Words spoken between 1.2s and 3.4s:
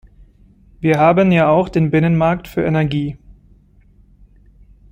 ja auch den Binnenmarkt für Energie.